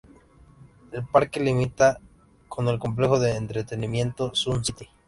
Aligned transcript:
El 0.91 1.05
parque 1.05 1.39
limita 1.39 1.99
con 2.49 2.67
el 2.69 2.79
complejo 2.79 3.19
de 3.19 3.35
entretenimiento 3.35 4.33
Sun 4.33 4.65
City. 4.65 4.89